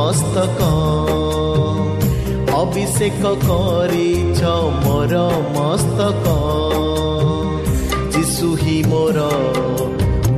[0.00, 0.60] ମସ୍ତକ।
[2.54, 4.42] ଅଭିଷେକ କରିଛ
[4.84, 5.14] ମୋର
[5.56, 6.26] ମସ୍ତକ।
[8.10, 9.18] ଯିଶୁ ହିଁ ମୋର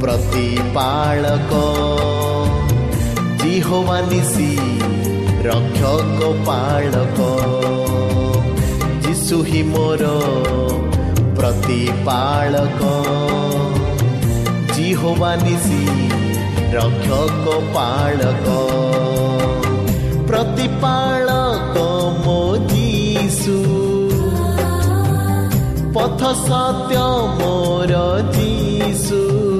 [0.00, 1.52] ପ୍ରତିପାଳକ।
[3.42, 4.50] ଜିହୋବାନିସି
[5.44, 7.18] ରକ୍ଷକ ପାଳକ।
[9.06, 10.04] ଯିଶୁ ହିଁ ମୋର
[11.38, 12.82] ପ୍ରତିପାଳକ।
[14.72, 15.82] ଜିହୋବାନିସି
[16.72, 18.62] ରକ୍ଷକ ପାଳକ।
[20.32, 21.76] ପ୍ରତିପାଳକ
[22.26, 23.56] ମୋ ଯୀଶୁ।
[25.92, 26.96] ପଥ ସତ୍ୟ
[27.38, 27.92] ମୋର
[28.36, 29.51] ଯୀଶୁ।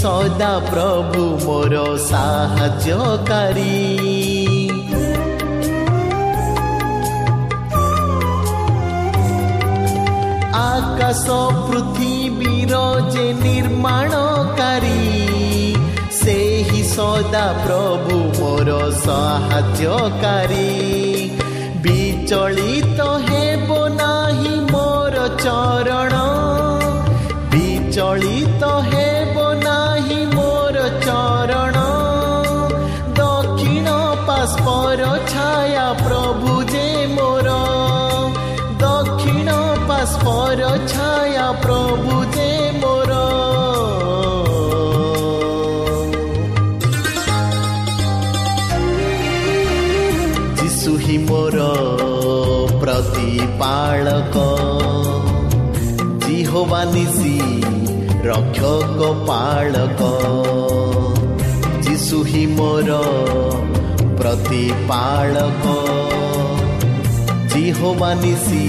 [0.00, 1.76] ସଦା ପ୍ରଭୁ ମୋର
[2.10, 3.74] ସାହାଯ୍ୟକାରୀ।
[10.60, 11.26] ଆକାଶ
[11.66, 12.74] ପୃଥିବୀର
[13.12, 15.02] ଯେ ନିର୍ମାଣକାରୀ
[16.20, 18.70] ସେହି ସଦା ପ୍ରଭୁ ମୋର
[19.04, 20.70] ସାହାଯ୍ୟକାରୀ।
[21.84, 26.09] ବିଚଳିତ ହେବ ନାହିଁ ମୋର ଚରଣ
[56.70, 57.36] ଜିହୋବାନିସି
[58.24, 60.00] ରକ୍ଷକ ପାଳକ
[61.86, 62.98] ଯିଶୁ ହିଁ ମୋର
[64.20, 65.64] ପ୍ରତିପାଳକ
[67.54, 68.62] ଜିହୋବାନିସି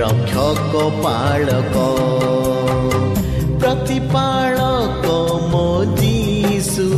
[0.00, 1.86] ରକ୍ଷକ ପାଳକ
[3.64, 5.16] ପ୍ରତିପାଳକ
[5.54, 5.66] ମୋ
[5.96, 6.88] ଯୀଶୁ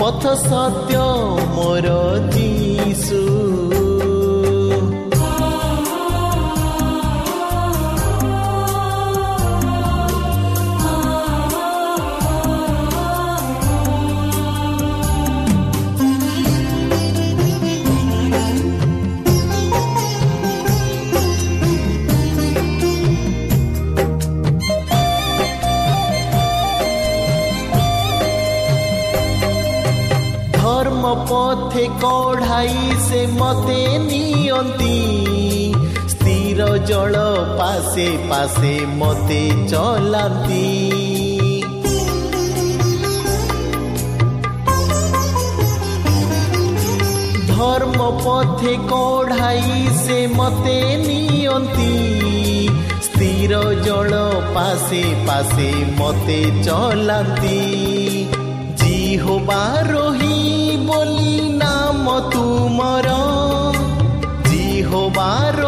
[0.00, 1.06] ପଥ ସତ୍ୟ
[1.54, 1.94] ମୋର
[2.34, 3.45] ଯୀଶୁ
[31.28, 32.74] পথে কড়াই
[33.08, 34.98] সে মতে নিয়ন্তি।
[36.08, 37.14] স্থির জল
[37.58, 40.68] পাশে পাশে মতে চলান্তি।
[47.48, 51.94] ধর্ম পথে কড়াই সে মতে নিয়ন্তি।
[53.02, 53.50] স্থির
[53.82, 54.12] জল
[54.54, 57.60] পাশে পাশে মতে চলান্তি।
[58.76, 60.55] জিহবা রোহী
[62.76, 63.12] ତୁମର
[64.48, 65.65] ଜିହବାର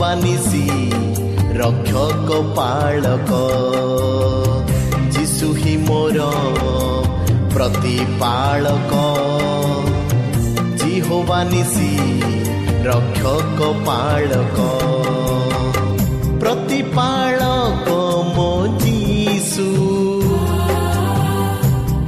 [0.00, 0.64] ବାନିଶି
[1.58, 3.30] ରକ୍ଷକ ପାଳକ
[5.14, 6.28] ଯିଶୁ ହିଁ ମୋର
[7.54, 8.92] ପ୍ରତିପାଳକ
[10.80, 11.18] ଜିହୋ
[12.86, 14.58] ରକ୍ଷକ ପାଳକ
[16.42, 17.88] ପ୍ରତିପାଳକ
[18.36, 18.50] ମୋ
[18.84, 19.68] ଯିଶୁ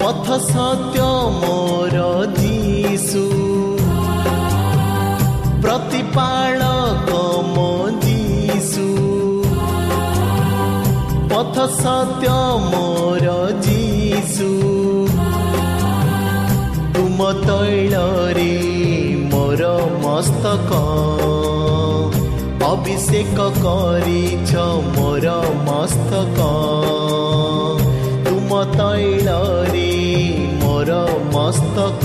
[0.01, 1.05] ପଥ ସତ୍ୟ
[1.43, 1.99] ମୋର
[2.41, 3.25] ଯିଶୁ
[5.65, 6.44] ପ୍ରତିପାଳ
[11.73, 12.29] ସତ୍ୟ
[12.65, 13.35] ମୋର
[13.65, 14.49] ଯୀଶୁ
[16.95, 18.53] ତୁମ ତୈଳରେ
[19.33, 19.71] ମୋର
[20.05, 20.81] ମସ୍ତକ
[22.69, 24.67] ଅଭିଷେକ କରିଛ
[24.97, 25.37] ମୋର
[25.69, 26.49] ମସ୍ତକ
[28.29, 29.89] ତୁମ ତୈଳରେ
[30.63, 31.01] ମୋର
[31.35, 32.05] ମସ୍ତକ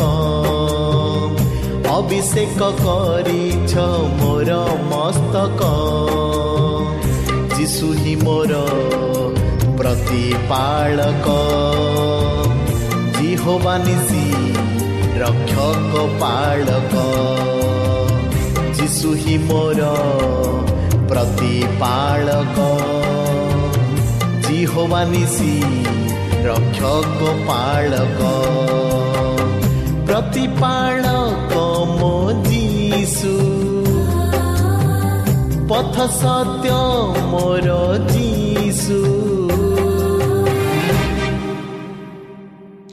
[1.97, 3.73] ଅଭିଷେକ କରିଛ
[4.21, 4.61] ମୋର
[4.91, 5.61] ମସ୍ତକ
[7.56, 8.51] যিশু হি মোৰ
[9.89, 11.27] ପ୍ରତିପାଳକ
[13.15, 14.25] ଜିହବାନିଶି
[15.21, 17.06] ରକ୍ଷକ ପାଳକ
[18.80, 19.88] ଯିଶୁ ହିଁ ମୋର
[21.12, 22.68] ପ୍ରତିପାଳକ
[24.45, 25.56] ଜିହବାନିଶି
[26.50, 28.21] ରକ୍ଷକ ପାଳକ
[30.12, 31.65] ପ୍ରତିପାଳକ
[31.95, 32.13] ମୋ
[32.45, 33.35] ଯିଶୁ
[35.71, 36.80] ପଥ ସତ୍ୟ
[37.33, 37.81] ମୋର
[38.13, 39.01] যিশু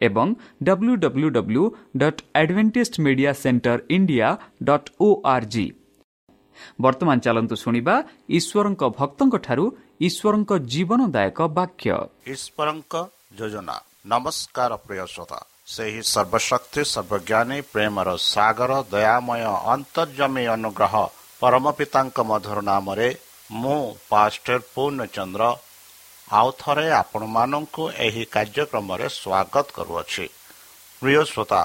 [0.00, 0.28] ଏବଂ
[0.66, 1.64] W W W
[1.96, 4.28] dot Adventist media centre India
[4.64, 5.66] dot O R G
[6.80, 7.94] ବର୍ତ୍ତମାନ ଚାଲନ୍ତୁ ଶୁଣିବା
[8.38, 9.64] ଈଶ୍ୱରଙ୍କ ଭକ୍ତଙ୍କଠାରୁ
[10.08, 11.86] ଈଶ୍ୱରଙ୍କ ଜୀବନଦାୟକ ବାକ୍ୟ
[12.34, 12.94] ଈଶ୍ୱରଙ୍କ
[13.38, 13.76] ଯୋଜନା
[14.06, 19.42] ନମସ୍କାର ପ୍ରିୟ ଶ୍ରୋତା ସେହି ସର୍ବଶକ୍ତି ସର୍ବଜ୍ଞାନୀ ପ୍ରେମର ସାଗର ଦୟାମୟ
[19.74, 20.94] ଅନ୍ତର୍ଜମୀ ଅନୁଗ୍ରହ
[21.42, 23.08] ପରମ ପିତାଙ୍କ ମଧୁର ନାମରେ
[23.50, 25.42] ମୁଁ ପାଷ୍ଟର ପୂର୍ଣ୍ଣଚନ୍ଦ୍ର
[26.38, 30.26] ଆଉ ଥରେ ଆପଣମାନଙ୍କୁ ଏହି କାର୍ଯ୍ୟକ୍ରମରେ ସ୍ୱାଗତ କରୁଅଛି।
[31.02, 31.62] ପ୍ରିୟ ଶ୍ରୋତା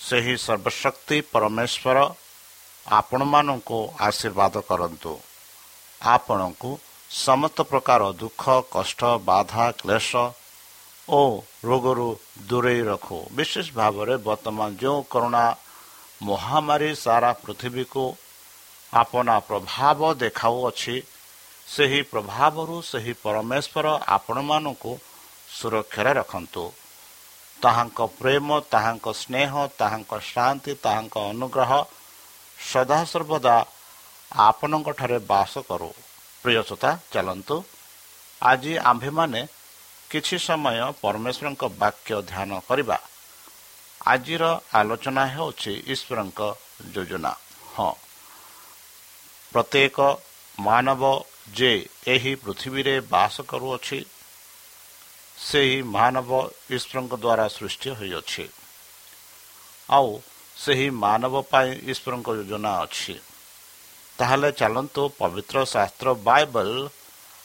[0.00, 1.98] ସେହି ସର୍ବଶକ୍ତି ପରମେଶ୍ୱର
[2.86, 3.78] ଆପଣମାନଙ୍କୁ
[4.08, 5.12] ଆଶୀର୍ବାଦ କରନ୍ତୁ।
[6.00, 6.70] ଆପଣଙ୍କୁ
[7.10, 8.42] ସମସ୍ତ ପ୍ରକାର ଦୁଃଖ
[8.74, 10.10] କଷ୍ଟ ବାଧା କ୍ଲେଶ
[11.08, 11.20] ଓ
[11.64, 12.08] ରୋଗରୁ
[12.48, 15.46] ଦୂରେଇ ରଖୁ। ବିଶେଷ ଭାବରେ ବର୍ତ୍ତମାନ ଯେଉଁ କରୋନା
[16.22, 18.04] ମହାମାରୀ ସାରା ପୃଥିବୀକୁ
[18.92, 20.94] ଆପଣା ପ୍ରଭାବ ଦେଖାଉଅଛି
[21.74, 24.92] ସେହି ପ୍ରଭାବରୁ ସେହି ପରମେଶ୍ୱର ଆପଣମାନଙ୍କୁ
[25.50, 26.64] ସୁରକ୍ଷାରେ ରଖନ୍ତୁ।
[27.62, 31.70] ତାହାଙ୍କ ପ୍ରେମ ତାହାଙ୍କ ସ୍ନେହ ତାହାଙ୍କ ଶାନ୍ତି ତାହାଙ୍କ ଅନୁଗ୍ରହ
[32.58, 33.56] ସଦାସର୍ବଦା
[34.32, 35.90] ଆପଣଙ୍କଠାରେ ବାସ କରୁ।
[36.42, 37.56] ପ୍ରିୟସତା ଚାଲନ୍ତୁ।
[38.42, 39.40] ଆଜି ଆମ୍ଭେମାନେ
[40.10, 42.98] କିଛି ସମୟ ପରମେଶ୍ୱରଙ୍କ ବାକ୍ୟ ଧ୍ୟାନ କରିବା।
[44.06, 46.40] ଆଜିର ଆଲୋଚନା ହେଉଛି ଈଶ୍ୱରଙ୍କ
[46.94, 47.32] ଯୋଜନା।
[47.76, 47.92] ହଁ।
[49.52, 49.98] ପ୍ରତ୍ୟେକ
[50.58, 51.02] ମାନବ
[51.46, 54.04] ଯେ ଏହି ପୃଥିବୀରେ ବାସ କରୁଅଛି
[55.38, 56.30] ସେହି ମାନବ
[56.70, 58.44] ଈଶ୍ୱରଙ୍କ ଦ୍ୱାରା ସୃଷ୍ଟି ହୋଇଅଛି।
[59.90, 60.20] ଆଉ
[60.56, 63.14] ସେହି ମାନବ ପାଇଁ ଈଶ୍ୱରଙ୍କ ଯୋଜନା ଅଛି।
[64.18, 66.88] ତାହେଲେ ଚାଲନ୍ତୁ ପବିତ୍ର ଶାସ୍ତ୍ର ବାଇବଲ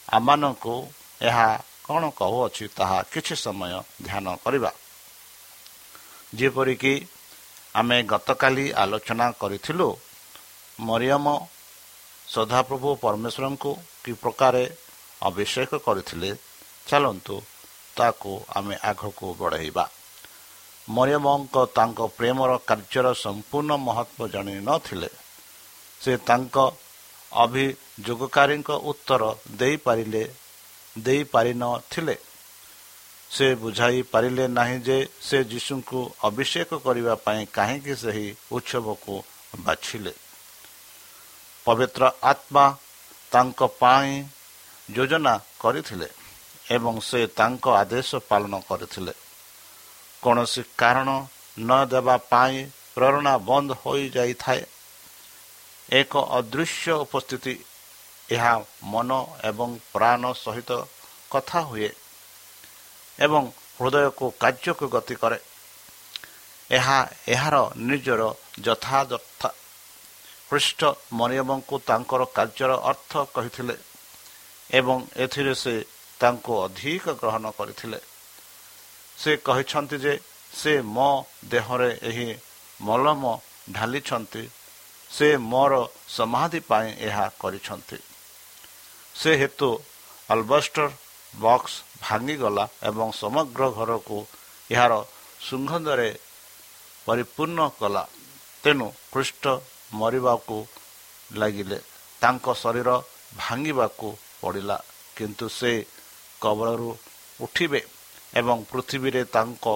[0.08, 0.74] ଆମମାନଙ୍କୁ
[1.20, 4.72] ଏହା କ'ଣ କହୁଅଛି ତାହା କିଛି ସମୟ ଧ୍ୟାନ କରିବା।
[6.34, 6.94] ଯେପରିକି
[7.74, 9.88] ଆମେ ଗତକାଲି ଆଲୋଚନା କରିଥିଲୁ
[10.80, 11.26] ମରିୟମ
[12.32, 13.70] ସଦାପ୍ରଭୁ ପରମେଶ୍ୱରଙ୍କୁ
[14.02, 14.64] କି ପ୍ରକାରେ
[15.22, 16.30] ଅଭିଷେକ କରିଥିଲେ
[16.88, 17.36] ଚାଲନ୍ତୁ
[17.96, 19.84] ତାକୁ ଆମେ ଆଗକୁ ବଢ଼ାଇବା।
[20.88, 25.10] ମରିୟମଙ୍କ ତାଙ୍କ ପ୍ରେମର କାର୍ଯ୍ୟର ସମ୍ପୂର୍ଣ୍ଣ ମହତ୍ଵ ଜାଣିନଥିଲେ
[26.00, 26.56] ସେ ତାଙ୍କ
[27.32, 29.22] ଅଭିଯୋଗକାରୀଙ୍କ ଉତ୍ତର
[29.60, 30.22] ଦେଇପାରିଲେ
[30.96, 32.16] ଦେଇପାରିନଥିଲେ।
[33.30, 39.14] ସେ ବୁଝାଇ ପାରିଲେ ନାହିଁ ଯେ ସେ ଯୀଶୁଙ୍କୁ ଅଭିଷେକ କରିବା ପାଇଁ କାହିଁକି ସେହି ଉତ୍ସବକୁ
[39.66, 40.12] ବାଛିଲେ।
[41.66, 42.64] ପବିତ୍ର ଆତ୍ମା
[43.32, 44.12] ତାଙ୍କ ପାଇଁ
[44.88, 46.08] ଯୋଜନା କରିଥିଲେ
[46.70, 49.12] ଏବଂ ସେ ତାଙ୍କ ଆଦେଶ ପାଳନ କରିଥିଲେ।
[50.22, 51.08] କୌଣସି କାରଣ
[51.58, 52.56] ନ ଦେବା ପାଇଁ
[52.94, 54.62] ପ୍ରେରଣା ବନ୍ଦ ହୋଇଯାଇଥାଏ।
[55.90, 57.54] ଏକ ଅଦୃଶ୍ୟ ଉପସ୍ଥିତି
[58.28, 59.10] ଏହା ମନ
[59.44, 60.70] ଏବଂ ପ୍ରାଣ ସହିତ
[61.30, 61.90] କଥା ହୁଏ
[63.18, 63.42] ଏବଂ
[63.78, 65.38] ହୃଦୟକୁ କାର୍ଯ୍ୟକୁ ଗତି କରେ।
[66.70, 66.98] ଏହା
[67.28, 67.56] ଏହାର
[67.88, 68.22] ନିଜର
[68.60, 69.48] ଯଥାଯଥା
[70.50, 70.80] ଖ୍ରୀଷ୍ଟ
[71.18, 73.76] ମରିୟମଙ୍କୁ ତାଙ୍କର କାର୍ଯ୍ୟର ଅର୍ଥ କହିଥିଲେ
[74.70, 75.74] ଏବଂ ଏଥିରେ ସେ
[76.20, 77.98] ତାଙ୍କୁ ଅଧିକ ଗ୍ରହଣ କରିଥିଲେ।
[79.18, 80.14] ସେ କହିଛନ୍ତି ଯେ
[80.52, 81.10] ସେ ମୋ
[81.52, 82.28] ଦେହରେ ଏହି
[82.80, 83.22] ମଲମ
[83.76, 84.44] ଢାଲିଛନ୍ତି
[85.10, 85.72] ସେ ମୋର
[86.16, 87.98] ସମାଧି ପାଇଁ ଏହା କରିଛନ୍ତି।
[89.14, 89.68] ସେ ହେତୁ
[90.28, 90.88] ଆଲବଷ୍ଟର
[91.34, 94.18] ବକ୍ସ ଭାଙ୍ଗିଗଲା ଏବଂ ସମଗ୍ର ଘରକୁ
[94.70, 94.92] ଏହାର
[95.46, 96.10] ସୁଗନ୍ଧରେ
[97.06, 98.04] ପରିପୂର୍ଣ୍ଣ କଲା।
[98.64, 99.44] ତେଣୁ ଖ୍ରୀଷ୍ଟ
[99.92, 100.56] ମରିବାକୁ
[101.30, 101.78] ଲାଗିଲେ।
[102.22, 102.90] ତାଙ୍କ ଶରୀର
[103.36, 104.08] ଭାଙ୍ଗିବାକୁ
[104.40, 104.76] ପଡ଼ିଲା।
[105.16, 105.72] କିନ୍ତୁ ସେ
[106.40, 106.90] କବଳରୁ
[107.40, 107.80] ଉଠିବେ
[108.34, 109.66] ଏବଂ ପୃଥିବୀରେ ତାଙ୍କ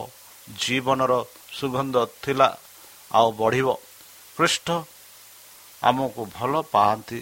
[0.58, 1.12] ଜୀବନର
[1.58, 2.48] ସୁଗନ୍ଧ ଥିଲା
[3.10, 3.68] ଆଉ ବଢ଼ିବ।
[4.36, 4.68] ଖ୍ରୀଷ୍ଟ
[5.82, 7.20] ଆମକୁ ଭଲ ପାଆନ୍ତି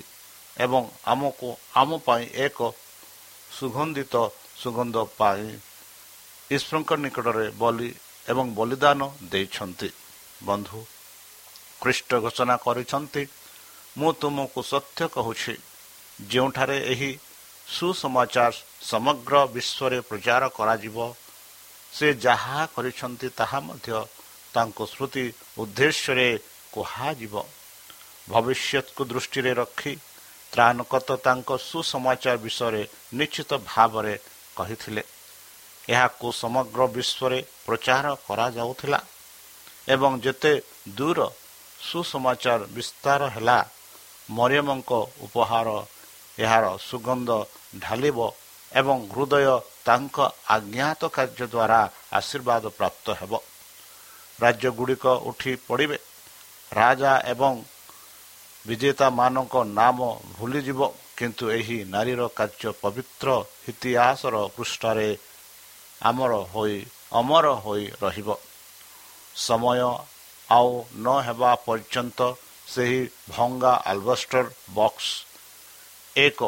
[0.56, 2.58] ଏବଂ ଆମକୁ ଆମ ପାଇଁ ଏକ
[3.50, 4.14] ସୁଗନ୍ଧିତ
[4.62, 5.46] ସୁଗନ୍ଧ ପାଇଁ
[6.50, 7.90] ଈଶ୍ୱରଙ୍କ ନିକଟରେ ବଲି
[8.28, 9.88] ଏବଂ ବଳିଦାନ ଦେଇଛନ୍ତି।
[10.44, 10.78] ବନ୍ଧୁ
[11.82, 13.22] ଖ୍ରୀଷ୍ଟ ଘୋଷଣା କରିଛନ୍ତି।
[13.98, 15.54] ମୁଁ ତୁମକୁ ସତ୍ୟ କହୁଛି।
[16.30, 17.10] ଯେଉଁଠାରେ ଏହି
[17.66, 18.52] ସୁସମାଚାର
[18.90, 20.96] ସମଗ୍ର ବିଶ୍ୱରେ ପ୍ରଚାର କରାଯିବ
[21.92, 23.90] ସେ ଯାହା କରିଛନ୍ତି ତାହା ମଧ୍ୟ
[24.54, 25.24] ତାଙ୍କ ସ୍ମୃତି
[25.62, 26.28] ଉଦ୍ଦେଶ୍ୟରେ
[26.74, 27.34] କୁହାଯିବ।
[28.28, 29.92] ଭବିଷ୍ୟତକୁ ଦୃଷ୍ଟିରେ ରଖି
[30.52, 32.82] ତ୍ରାଣକତ ତାଙ୍କ ସୁସମାଚାର ବିଷୟରେ
[33.18, 34.14] ନିଶ୍ଚିତ ଭାବରେ
[34.56, 35.02] କହିଥିଲେ।
[35.88, 39.00] ଏହାକୁ ସମଗ୍ର ବିଶ୍ୱରେ ପ୍ରଚାର କରାଯାଉଥିଲା
[39.94, 40.52] ଏବଂ ଯେତେ
[40.98, 41.18] ଦୂର
[41.88, 43.58] ସୁସମାଚାର ବିସ୍ତାର ହେଲା।
[44.28, 44.90] ମରିୟମଙ୍କ
[45.24, 45.68] ଉପହାର
[46.38, 47.30] ଏହାର ସୁଗନ୍ଧ
[47.78, 48.18] ଢାଲିବ
[48.72, 49.46] ଏବଂ ହୃଦୟ
[49.86, 50.16] ତାଙ୍କ
[50.48, 51.80] ଆଜ୍ଞାତ କାର୍ଯ୍ୟ ଦ୍ୱାରା
[52.12, 53.32] ଆଶୀର୍ବାଦ ପ୍ରାପ୍ତ ହେବ।
[54.38, 55.98] ରାଜ୍ୟଗୁଡ଼ିକ ଉଠି ପଡ଼ିବେ।
[56.72, 57.52] ରାଜା ଏବଂ
[58.66, 59.98] ବିଜେତାମାନଙ୍କ ନାମ
[60.36, 60.80] ଭୁଲିଯିବ
[61.16, 63.28] କିନ୍ତୁ ଏହି ନାରୀର କାର୍ଯ୍ୟ ପବିତ୍ର
[63.68, 65.08] ଇତିହାସର ପୃଷ୍ଠାରେ
[66.02, 66.76] ଆମର ହୋଇ
[67.12, 68.28] ଅମର ହୋଇ ରହିବ।
[69.36, 69.80] ସମୟ
[70.52, 72.20] ଆଉ ନ ହେବା ପର୍ଯ୍ୟନ୍ତ
[72.66, 74.44] ସେହି ଭଙ୍ଗା ଆଲବଷ୍ଟର
[74.74, 75.08] ବକ୍ସ
[76.16, 76.40] ଏକ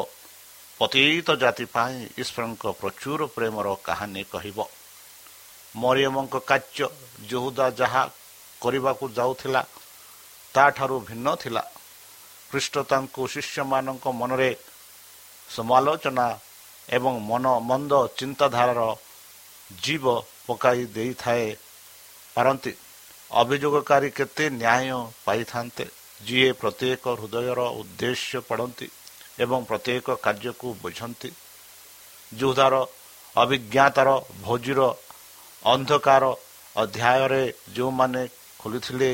[0.79, 4.57] ପତିତ ଜାତି ପାଇଁ ଈଶ୍ୱରଙ୍କ ପ୍ରଚୁର ପ୍ରେମର କାହାଣୀ କହିବ।
[5.75, 6.87] ମରିୟମଙ୍କ କାର୍ଯ୍ୟ
[7.29, 8.03] ଯହୁଦା ଯାହା
[8.61, 9.61] କରିବାକୁ ଯାଉଥିଲା
[10.55, 11.63] ତାଠାରୁ ଭିନ୍ନ ଥିଲା।
[12.51, 14.51] ଖ୍ରୀଷ୍ଟ ତାଙ୍କୁ ଶିଷ୍ୟମାନଙ୍କ ମନରେ
[15.49, 16.27] ସମାଲୋଚନା
[16.89, 18.81] ଏବଂ ମନ ମନ୍ଦ ଚିନ୍ତାଧାରାର
[19.83, 20.05] ଜୀବ
[20.47, 21.45] ପକାଇ ଦେଇଥାଏ
[22.35, 22.71] ପାରନ୍ତି।
[23.31, 25.85] ଅଭିଯୋଗକାରୀ କେତେ ନ୍ୟାୟ ପାଇଥାନ୍ତେ
[26.21, 28.87] ଯିଏ ପ୍ରତ୍ୟେକ ହୃଦୟର ଉଦ୍ଦେଶ୍ୟ ପଢ଼ନ୍ତି
[29.39, 31.29] ଏବଂ ପ୍ରତ୍ୟେକ କାର୍ଯ୍ୟକୁ ବୁଝନ୍ତି।
[32.31, 32.75] ଯୁଦ୍ଧାର
[33.35, 34.09] ଅଭିଜ୍ଞତାର
[34.43, 34.81] ଭୋଜିର
[35.65, 36.23] ଅନ୍ଧକାର
[36.75, 37.43] ଅଧ୍ୟାୟରେ
[37.75, 38.23] ଯେଉଁମାନେ
[38.59, 39.11] ଖୋଲିଥିଲେ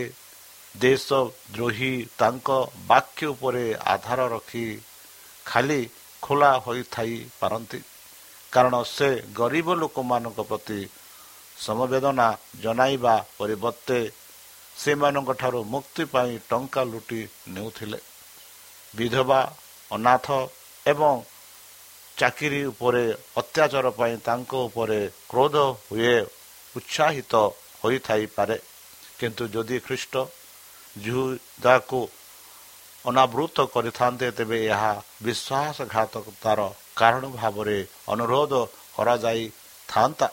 [0.75, 1.07] ଦେଶ
[1.53, 2.49] ଦ୍ରୋହୀ ତାଙ୍କ
[2.87, 4.65] ବାକ୍ୟ ଉପରେ ଆଧାର ରଖି
[5.45, 5.81] ଖାଲି
[6.23, 7.79] ଖୋଲା ହୋଇଥାଇ ପାରନ୍ତି
[8.53, 10.79] କାରଣ ସେ ଗରିବ ଲୋକମାନଙ୍କ ପ୍ରତି
[11.65, 12.27] ସମବେଦନା
[12.63, 13.99] ଜଣାଇବା ପରିବର୍ତ୍ତେ
[14.77, 17.21] ସେମାନଙ୍କଠାରୁ ମୁକ୍ତି ପାଇଁ ଟଙ୍କା ଲୁଟି
[17.55, 17.99] ନେଉଥିଲେ।
[18.93, 19.39] ବିଧବା
[19.91, 20.27] ଅନାଥ
[20.85, 21.13] ଏବଂ
[22.17, 23.03] ଚାକିରି ଉପରେ
[23.41, 24.99] ଅତ୍ୟାଚାର ପାଇଁ ତାଙ୍କ ଉପରେ
[25.29, 25.55] କ୍ରୋଧ
[25.87, 26.15] ହୁଏ
[26.75, 27.33] ଉତ୍ସାହିତ
[27.81, 28.57] ହୋଇଥାଇପାରେ।
[29.19, 30.13] କିନ୍ତୁ ଯଦି ଖ୍ରୀଷ୍ଟ
[30.95, 32.01] ଯୁଦାକୁ
[33.05, 34.93] ଅନାବୃତ କରିଥାନ୍ତେ ତେବେ ଏହା
[35.25, 36.59] ବିଶ୍ୱାସଘାତକତାର
[36.99, 37.77] କାରଣ ଭାବରେ
[38.13, 38.53] ଅନୁରୋଧ
[38.95, 40.27] କରାଯାଇଥାନ୍ତା।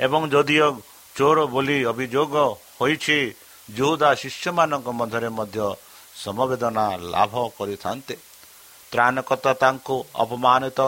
[0.00, 0.68] ଏବଂ ଯଦିଓ
[1.16, 2.34] ଚୋର ବୋଲି ଅଭିଯୋଗ
[2.80, 3.18] ହୋଇଛି
[3.68, 5.66] ଯୁଦା ଶିଷ୍ୟମାନଙ୍କ ମଧ୍ୟରେ ମଧ୍ୟ
[6.24, 8.14] ସମବେଦନା ଲାଭ କରିଥାନ୍ତେ।
[8.92, 10.80] ତ୍ରାଣକର୍ତ୍ତା ତାଙ୍କୁ ଅପମାନିତ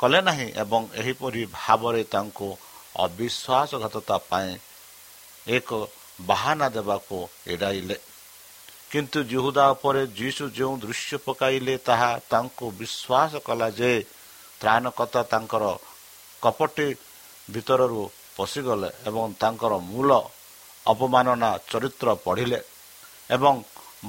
[0.00, 2.48] କଲେ ନାହିଁ ଏବଂ ଏହିପରି ଭାବରେ ତାଙ୍କୁ
[3.04, 4.50] ଅବିଶ୍ୱାସଘାତତା ପାଇଁ
[5.46, 5.68] ଏକ
[6.20, 7.96] ବାହାନା ଦେବାକୁ ଏଡ଼ାଇଲେ।
[8.90, 13.92] କିନ୍ତୁ ଜୁହୁଦା ଉପରେ ଯୀଶୁ ଯେଉଁ ଦୃଶ୍ୟ ପକାଇଲେ ତାହା ତାଙ୍କୁ ବିଶ୍ୱାସ କଲା ଯେ
[14.60, 15.64] ତ୍ରାଣକର୍ତ୍ତା ତାଙ୍କର
[16.42, 16.88] କପଟି
[17.48, 18.02] ଭିତରରୁ
[18.36, 20.10] ପଶିଗଲେ ଏବଂ ତାଙ୍କର ମୂଳ
[20.86, 22.60] ଅପମାନନା ଚରିତ୍ର ପଢ଼ିଲେ
[23.30, 23.54] ଏବଂ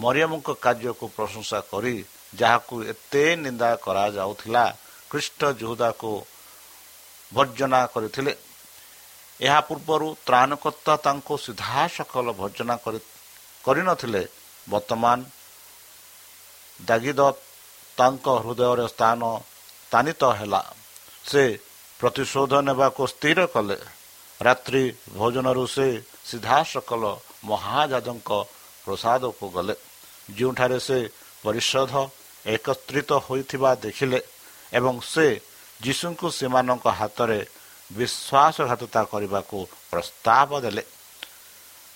[0.04, 1.96] ମରିୟମଙ୍କ କାର୍ଯ୍ୟକୁ ପ୍ରଶଂସା କରି
[2.40, 4.64] ଯାହାକୁ ଏତେ ନିନ୍ଦା କରାଯାଉଥିଲା
[5.12, 6.12] ଖ୍ରୀଷ୍ଟ ଯୁହୁଦାକୁ
[7.32, 8.34] ଭର୍ଜନା କରିଥିଲେ।
[9.40, 12.76] ଏହା ପୂର୍ବରୁ ତ୍ରାଣକର୍ତ୍ତା ତାଙ୍କୁ ସିଧାସଖଲ ଭର୍ଜନା
[13.66, 14.24] କରିନଥିଲେ।
[14.68, 15.18] ବର୍ତ୍ତମାନ
[16.80, 17.22] ଦାଗିଦ
[17.98, 19.22] ତାଙ୍କ ହୃଦୟରେ ସ୍ଥାନ
[19.88, 20.62] ସ୍ଥାନିତ ହେଲା।
[21.30, 21.44] ସେ
[22.00, 23.78] ପ୍ରତିଶୋଧ ନେବାକୁ ସ୍ଥିର କଲେ।
[24.42, 24.84] ରାତ୍ରି
[25.18, 25.88] ଭୋଜନରୁ ସେ
[26.30, 27.04] ସିଧାସଖଲ
[27.50, 28.30] ମହାଜାଜଙ୍କ
[28.86, 29.76] ପ୍ରସାଦକୁ ଗଲେ।
[30.38, 30.98] ଯେଉଁଠାରେ ସେ
[31.44, 31.94] ପରିଷଦ
[32.46, 34.20] ଏକତ୍ରିତ ହୋଇଥିବା ଦେଖିଲେ
[34.74, 35.28] ଏବଂ ସେ
[35.84, 37.40] ଯୀଶୁଙ୍କୁ ସେମାନଙ୍କ ହାତରେ
[37.92, 39.58] ବିଶ୍ୱାସଘାତତା କରିବାକୁ
[39.92, 40.84] ପ୍ରସ୍ତାବ ଦେଲେ।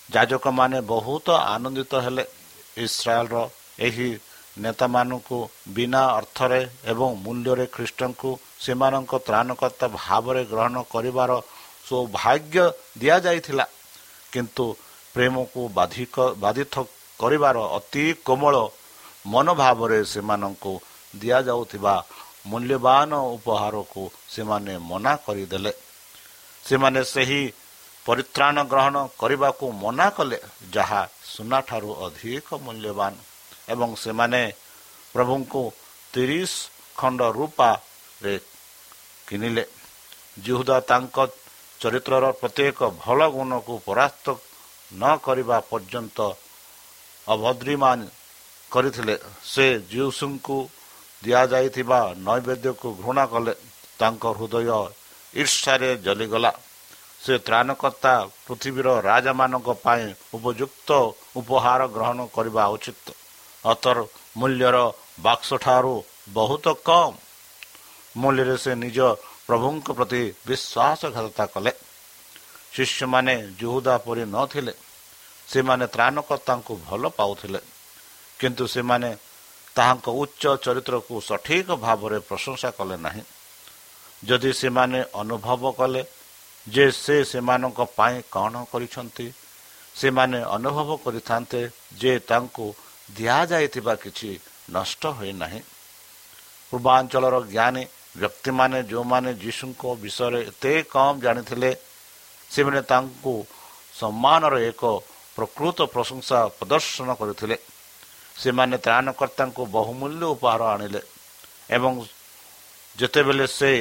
[0.10, 2.24] ଯାଜକମାନେ ବହୁତ ଆନନ୍ଦିତ ହେଲେ।
[2.78, 3.38] ଇସ୍ରାଏଲର
[3.80, 4.10] ଏହି
[4.58, 5.38] ନେତାମାନଙ୍କୁ
[5.76, 8.30] ବିନା ଅର୍ଥରେ ଏବଂ ମୂଲ୍ୟରେ ଖ୍ରୀଷ୍ଟଙ୍କୁ
[8.64, 11.32] ସେମାନଙ୍କ ତ୍ରାଣକର୍ତ୍ତା ଭାବରେ ଗ୍ରହଣ କରିବାର
[11.92, 12.58] ସୌଭାଗ୍ୟ
[13.00, 13.66] ଦିଆଯାଇଥିଲା।
[14.34, 14.66] କିନ୍ତୁ
[15.16, 16.76] ପ୍ରେମକୁ ବାଧିକ ବାଧିତ
[17.20, 18.56] କରିବାର ଅତି କୋମଳ
[19.26, 20.74] ମନୋଭାବରେ ସେମାନଙ୍କୁ
[21.14, 21.96] ଦିଆଯାଉଥିବା
[22.50, 25.74] ମୂଲ୍ୟବାନ ଉପହାରକୁ ସେମାନେ ମନା କରିଦେଲେ।
[26.64, 27.42] ସେମାନେ ସେହି
[28.06, 30.38] ପରିତ୍ରାଣ ଗ୍ରହଣ କରିବାକୁ ମନା କଲେ
[30.74, 31.02] ଯାହା
[31.34, 33.14] ସୁନାଠାରୁ ଅଧିକ ମୂଲ୍ୟବାନ।
[33.74, 34.42] ଏବଂ ସେମାନେ
[35.16, 35.62] ପ୍ରଭୁଙ୍କୁ
[36.14, 36.52] ତିରିଶ
[36.98, 38.36] ଖଣ୍ଡ ରୂପାରେ
[39.28, 39.64] କିଣିଲେ।
[40.46, 41.18] ଯୁହୁଦା ତାଙ୍କ
[41.82, 44.26] ଚରିତ୍ରର ପ୍ରତ୍ୟେକ ଭଲ ଗୁଣକୁ ପରାସ୍ତ
[44.92, 46.18] ନ କରିବା ପର୍ଯ୍ୟନ୍ତ
[47.28, 48.00] ଅଭଦ୍ରିମାନ
[48.72, 50.58] କରିଥିଲେ। ସେ ଯୀଶୁଙ୍କୁ
[51.24, 53.54] ଦିଆଯାଇଥିବା ନୈବେଦ୍ୟକୁ ଘୃଣା କଲେ।
[54.00, 54.70] ତାଙ୍କ ହୃଦୟ
[55.34, 56.52] ଈର୍ଷାରେ ଜଲିଗଲା।
[57.24, 58.14] ସେ ତ୍ରାଣକର୍ତ୍ତା
[58.46, 60.90] ପୃଥିବୀର ରାଜାମାନଙ୍କ ପାଇଁ ଉପଯୁକ୍ତ
[61.40, 63.08] ଉପହାର ଗ୍ରହଣ କରିବା ଉଚିତ।
[63.64, 63.98] ଅତର
[64.40, 64.78] ମୂଲ୍ୟର
[65.20, 65.96] ବାକ୍ସଠାରୁ
[66.34, 67.16] ବହୁତ କମ୍।
[68.16, 69.00] ମୂଲ୍ୟରେ ସେ ନିଜ
[69.52, 71.72] ପ୍ରଭୁଙ୍କ ପ୍ରତି ବିଶ୍ୱାସଘାତତା କଲେ।
[72.74, 74.74] ଶିଷ୍ୟମାନେ ଜୁହୁଦା ପରି ନଥିଲେ
[75.48, 77.60] ସେମାନେ ତ୍ରାଣକର୍ତ୍ତାଙ୍କୁ ଭଲ ପାଉଥିଲେ।
[78.40, 79.10] କିନ୍ତୁ ସେମାନେ
[79.76, 83.24] ତାହାଙ୍କ ଉଚ୍ଚ ଚରିତ୍ରକୁ ସଠିକ ଭାବରେ ପ୍ରଶଂସା କଲେ ନାହିଁ।
[84.24, 86.02] ଯଦି ସେମାନେ ଅନୁଭବ କଲେ
[86.68, 89.28] ଯେ ସେ ସେମାନଙ୍କ ପାଇଁ କ'ଣ କରିଛନ୍ତି
[89.96, 91.62] ସେମାନେ ଅନୁଭବ କରିଥାନ୍ତେ
[91.94, 92.66] ଯେ ତାଙ୍କୁ
[93.16, 94.30] ଦିଆଯାଇଥିବା କିଛି
[94.70, 95.62] ନଷ୍ଟ ହୋଇନାହିଁ।
[96.72, 97.84] ପୂର୍ବାଞ୍ଚଳର ଜ୍ଞାନୀ
[98.16, 101.72] ବ୍ୟକ୍ତିମାନେ ଯେଉଁମାନେ ଯୀଶୁଙ୍କ ବିଷୟରେ ଏତେ କମ୍ ଜାଣିଥିଲେ
[102.52, 103.34] ସେମାନେ ତାଙ୍କୁ
[104.00, 104.84] ସମ୍ମାନର ଏକ
[105.38, 107.58] ପ୍ରକୃତ ପ୍ରଶଂସା ପ୍ରଦର୍ଶନ କରିଥିଲେ।
[108.42, 111.02] ସେମାନେ ତ୍ରାଣକର୍ତ୍ତାଙ୍କୁ ବହୁମୂଲ୍ୟ ଉପହାର ଆଣିଲେ
[111.76, 111.92] ଏବଂ
[112.98, 113.72] ଯେତେବେଳେ ସେ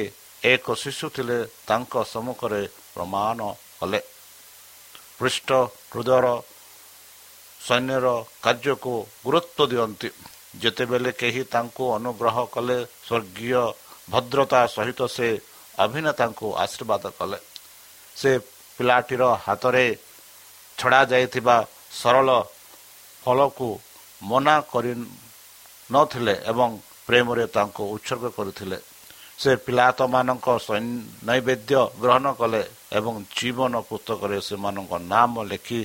[0.43, 2.61] ଏକ ଶିଶୁ ଥିଲେ ତାଙ୍କ ସମ୍ମୁଖରେ
[2.93, 3.39] ପ୍ରମାଣ
[3.79, 3.99] କଲେ।
[5.19, 5.49] ପୃଷ୍ଠ
[5.91, 6.27] ହୃଦୟର
[7.61, 8.07] ସୈନ୍ୟର
[8.43, 8.93] କାର୍ଯ୍ୟକୁ
[9.25, 10.09] ଗୁରୁତ୍ୱ ଦିଅନ୍ତି।
[10.61, 13.63] ଯେତେବେଳେ କେହି ତାଙ୍କୁ ଅନୁଗ୍ରହ କଲେ ସ୍ୱର୍ଗୀୟ
[14.11, 15.27] ଭଦ୍ରତା ସହିତ ସେ
[15.85, 17.39] ଅଭିନେତାଙ୍କୁ ଆଶୀର୍ବାଦ କଲେ।
[18.15, 18.31] ସେ
[18.77, 19.85] ପିଲାଟିର ହାତରେ
[20.77, 21.55] ଛଡ଼ା ଯାଇଥିବା
[22.01, 22.29] ସରଳ
[23.23, 23.69] ଫଳକୁ
[24.21, 24.91] ମନା କରି
[25.89, 26.69] ନଥିଲେ ଏବଂ
[27.07, 28.77] ପ୍ରେମରେ ତାଙ୍କୁ ଉତ୍ସର୍ଗ କରିଥିଲେ।
[29.41, 30.47] ସେ ପିଲାତମାନଙ୍କ
[31.27, 32.61] ନୈବେଦ୍ୟ ଗ୍ରହଣ କଲେ
[32.97, 35.81] ଏବଂ ଜୀବନ ପୁସ୍ତକରେ ସେମାନଙ୍କ ନାମ ଲେଖି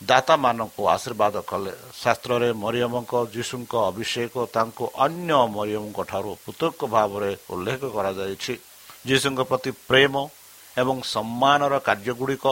[0.00, 8.54] ଦାତାମାନଙ୍କୁ ଆଶୀର୍ବାଦ କଲେ। ଶାସ୍ତ୍ରରେ ମରିୟମଙ୍କ ଯୀଶୁଙ୍କ ଅଭିଷେକ ତାଙ୍କୁ ଅନ୍ୟ ମରିୟମଙ୍କ ଠାରୁ ପୃଥକ ଭାବରେ ଉଲ୍ଲେଖ କରାଯାଇଛି।
[9.08, 10.14] ଯୀଶୁଙ୍କ ପ୍ରତି ପ୍ରେମ
[10.76, 12.46] ଏବଂ ସମ୍ମାନର କାର୍ଯ୍ୟଗୁଡ଼ିକ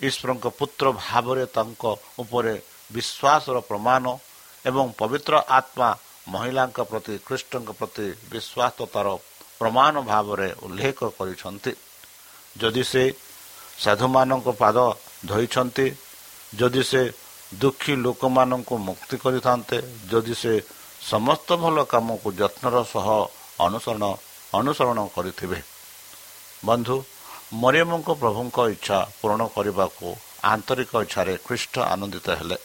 [0.00, 1.82] ଈଶ୍ୱରଙ୍କ ପୁତ୍ର ଭାବରେ ତାଙ୍କ
[2.22, 2.54] ଉପରେ
[2.94, 4.04] ବିଶ୍ୱାସର ପ୍ରମାଣ
[4.64, 5.88] ଏବଂ ପବିତ୍ର ଆତ୍ମା
[6.32, 9.06] ମହିଳାଙ୍କ ପ୍ରତି ଖ୍ରୀଷ୍ଟଙ୍କ ପ୍ରତି ବିଶ୍ୱାସତାର
[9.60, 11.72] ପ୍ରମାଣ ଭାବରେ ଉଲ୍ଲେଖ କରିଛନ୍ତି।
[12.56, 13.04] ଯଦି ସେ
[13.84, 14.76] ସାଧୁମାନଙ୍କ ପାଦ
[15.30, 15.86] ଧୋଇଛନ୍ତି
[16.60, 17.02] ଯଦି ସେ
[17.52, 19.78] ଦୁଃଖୀ ଲୋକମାନଙ୍କୁ ମୁକ୍ତି କରିଥାନ୍ତେ
[20.10, 20.52] ଯଦି ସେ
[21.12, 23.06] ସମସ୍ତ ଭଲ କାମକୁ ଯତ୍ନର ସହ
[23.66, 24.04] ଅନୁସରଣ
[24.58, 25.58] ଅନୁସରଣ କରିଥିବେ।
[26.68, 26.96] ବନ୍ଧୁ
[27.62, 30.06] ମରିୟମଙ୍କ ପ୍ରଭୁଙ୍କ ଇଚ୍ଛା ପୂରଣ କରିବାକୁ
[30.52, 32.56] ଆନ୍ତରିକ ଇଚ୍ଛାରେ ଖ୍ରୀଷ୍ଟ ଆନନ୍ଦିତ ହେଲେ।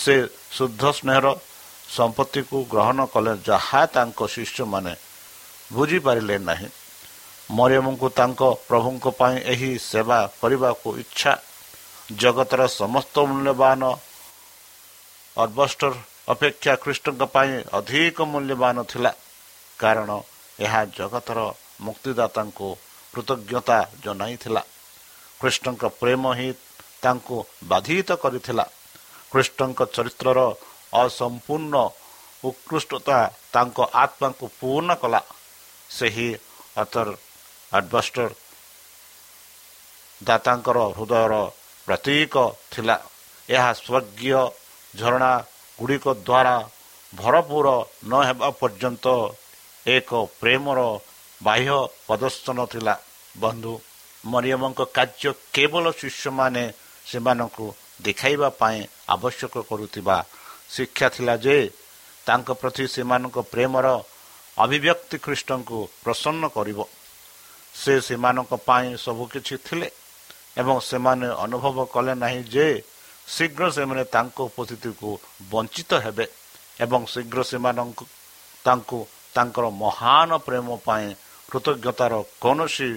[0.00, 0.14] ସେ
[0.56, 1.26] ଶୁଦ୍ଧ ସ୍ନେହର
[1.96, 4.92] ସମ୍ପତ୍ତିକୁ ଗ୍ରହଣ କଲେ ଯାହା ତାଙ୍କ ଶିଷ୍ୟମାନେ
[5.70, 6.68] ବୁଝିପାରିଲେ ନାହିଁ।
[7.50, 11.32] ମରିୟମଙ୍କୁ ତାଙ୍କ ପ୍ରଭୁଙ୍କ ପାଇଁ ଏହି ସେବା କରିବାକୁ ଇଚ୍ଛା
[12.10, 13.82] ଜଗତର ସମସ୍ତ ମୂଲ୍ୟବାନ
[15.36, 15.92] ଅର୍ବଷ୍ଟର
[16.28, 19.12] ଅପେକ୍ଷା ଖ୍ରୀଷ୍ଟଙ୍କ ପାଇଁ ଅଧିକ ମୂଲ୍ୟବାନ ଥିଲା
[19.78, 20.10] କାରଣ
[20.58, 21.38] ଏହା ଜଗତର
[21.80, 22.68] ମୁକ୍ତିଦାତାଙ୍କୁ
[23.14, 24.62] କୃତଜ୍ଞତା ଜଣାଇଥିଲା।
[25.40, 26.48] କୃଷ୍ଣଙ୍କ ପ୍ରେମ ହିଁ
[27.02, 28.64] ତାଙ୍କୁ ବାଧିତ କରିଥିଲା।
[29.32, 30.40] କୃଷ୍ଣଙ୍କ ଚରିତ୍ରର
[30.92, 31.74] ଅସମ୍ପୂର୍ଣ୍ଣ
[32.44, 33.18] ଉତ୍କୃଷ୍ଟତା
[33.52, 35.20] ତାଙ୍କ ଆତ୍ମାକୁ ପୂର୍ଣ୍ଣ କଲା।
[35.90, 36.28] ସେହି
[36.76, 37.08] ଅତର
[37.72, 38.30] ଆଡଭଷ୍ଟର
[40.20, 41.34] ଦାତାଙ୍କର ହୃଦୟର
[41.86, 42.34] ପ୍ରତୀକ
[42.72, 42.96] ଥିଲା।
[43.48, 44.42] ଏହା ସ୍ୱର୍ଗୀୟ
[44.94, 45.32] ଝରଣା
[45.78, 46.56] ଗୁଡ଼ିକ ଦ୍ୱାରା
[47.12, 47.66] ଭରପୁର
[48.10, 49.06] ନ ହେବା ପର୍ଯ୍ୟନ୍ତ
[49.86, 50.78] ଏକ ପ୍ରେମର
[51.40, 52.94] ବାହ୍ୟ ପ୍ରଦର୍ଶନ ଥିଲା।
[53.42, 53.72] ବନ୍ଧୁ
[54.24, 56.64] ମରିୟମଙ୍କ କାର୍ଯ୍ୟ କେବଳ ଶିଷ୍ୟମାନେ
[57.06, 57.66] ସେମାନଙ୍କୁ
[58.02, 58.78] ଦେଖାଇବା ପାଇଁ
[59.14, 60.16] ଆବଶ୍ୟକ କରୁଥିବା
[60.74, 61.56] ଶିକ୍ଷା ଥିଲା ଯେ
[62.26, 63.86] ତାଙ୍କ ପ୍ରତି ସେମାନଙ୍କ ପ୍ରେମର
[64.56, 66.78] ଅଭିବ୍ୟକ୍ତି ଖ୍ରୀଷ୍ଟଙ୍କୁ ପ୍ରସନ୍ନ କରିବ।
[67.74, 69.88] ସେ ସେମାନଙ୍କ ପାଇଁ ସବୁକିଛି ଥିଲେ।
[70.56, 72.66] ଏବଂ ସେମାନେ ଅନୁଭବ କଲେ ନାହିଁ ଯେ
[73.34, 75.08] ଶୀଘ୍ର ସେମାନେ ତାଙ୍କ ଉପସ୍ଥିତିକୁ
[75.50, 76.26] ବଞ୍ଚିତ ହେବେ
[76.80, 78.04] ଏବଂ ଶୀଘ୍ର ସେମାନଙ୍କୁ
[78.64, 78.98] ତାଙ୍କୁ
[79.34, 81.06] ତାଙ୍କର ମହାନ ପ୍ରେମ ପାଇଁ
[81.50, 82.90] କୃତଜ୍ଞତାର କୌଣସି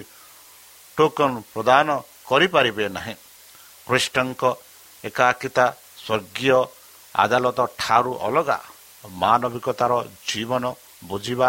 [0.96, 1.88] ଟୋକନ ପ୍ରଦାନ
[2.26, 3.14] କରିପାରିବେ ନାହିଁ।
[3.86, 4.42] ଖ୍ରୀଷ୍ଟଙ୍କ
[5.04, 5.66] ଏକାକିତା
[6.04, 6.58] ସ୍ୱର୍ଗୀୟ
[7.14, 8.58] ଆଦାଲତ ଠାରୁ ଅଲଗା
[9.04, 9.92] ମାନବିକତାର
[10.28, 10.64] ଜୀବନ
[11.04, 11.48] ବୁଝିବା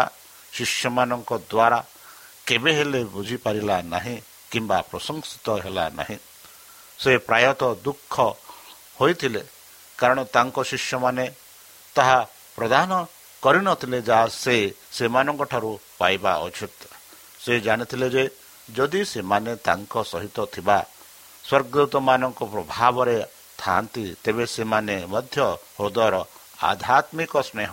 [0.52, 1.78] ଶିଷ୍ୟମାନଙ୍କ ଦ୍ୱାରା
[2.46, 4.16] କେବେ ହେଲେ ବୁଝିପାରିଲା ନାହିଁ।
[4.50, 6.16] କିମ୍ବା ପ୍ରଶଂସିତ ହେଲା ନାହିଁ।
[6.98, 8.14] ସେ ପ୍ରାୟତଃ ଦୁଃଖ
[8.98, 9.42] ହୋଇଥିଲେ
[9.98, 11.24] କାରଣ ତାଙ୍କ ଶିଷ୍ୟମାନେ
[11.96, 12.18] ତାହା
[12.58, 12.90] ପ୍ରଦାନ
[13.42, 14.56] କରିନଥିଲେ ଯାହା ସେ
[14.96, 16.80] ସେମାନଙ୍କଠାରୁ ପାଇବା ଉଚିତ।
[17.42, 18.24] ସେ ଜାଣିଥିଲେ ଯେ
[18.68, 20.78] ଯଦି ସେମାନେ ତାଙ୍କ ସହିତ ଥିବା
[21.44, 23.16] ସ୍ୱର୍ଗଦୂତମାନଙ୍କ ପ୍ରଭାବରେ
[23.58, 25.36] ଥାଆନ୍ତି ତେବେ ସେମାନେ ମଧ୍ୟ
[25.78, 26.14] ହୃଦୟର
[26.70, 27.72] ଆଧ୍ୟାତ୍ମିକ ସ୍ନେହ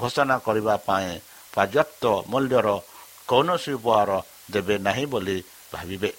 [0.00, 1.10] ଘୋଷଣା କରିବା ପାଇଁ
[1.54, 2.68] ପର୍ଯ୍ୟାପ୍ତ ମୂଲ୍ୟର
[3.30, 4.10] କୌଣସି ଉପହାର
[4.52, 5.38] ଦେବେ ନାହିଁ ବୋଲି
[5.72, 6.10] ଭାବିବେ।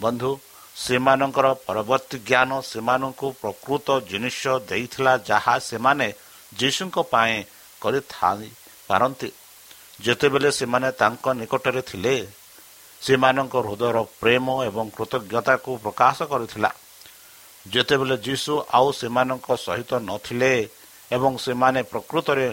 [0.00, 0.30] ବନ୍ଧୁ
[0.76, 4.40] ସେମାନଙ୍କର ପରବର୍ତ୍ତୀ ଜ୍ଞାନ ସେମାନଙ୍କୁ ପ୍ରକୃତ ଜିନିଷ
[4.70, 6.08] ଦେଇଥିଲା ଯାହା ସେମାନେ
[6.58, 7.36] ଯୀଶୁଙ୍କ ପାଇଁ
[7.80, 8.48] କରିଥାଇ
[8.88, 9.30] ପାରନ୍ତି।
[10.00, 12.14] ଯେତେବେଳେ ସେମାନେ ତାଙ୍କ ନିକଟରେ ଥିଲେ
[13.02, 16.70] ସେମାନଙ୍କ ହୃଦୟର ପ୍ରେମ ଏବଂ କୃତଜ୍ଞତାକୁ ପ୍ରକାଶ କରିଥିଲା।
[17.66, 20.52] ଯେତେବେଳେ ଯୀଶୁ ଆଉ ସେମାନଙ୍କ ସହିତ ନଥିଲେ
[21.10, 22.46] ଏବଂ ସେମାନେ ପ୍ରକୃତରେ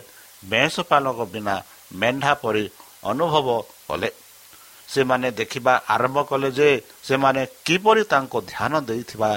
[0.44, 1.56] ମେଷପାଲକ ବିନା
[1.94, 2.64] ମେଣ୍ଢା ପରି
[3.04, 3.48] ଅନୁଭବ
[3.88, 4.10] କଲେ।
[4.88, 6.70] ସେମାନେ ଦେଖିବା ଆରମ୍ଭ କଲେ ଯେ
[7.08, 9.32] ସେମାନେ କିପରି ତାଙ୍କୁ ଧ୍ୟାନ ଦେଇଥିବା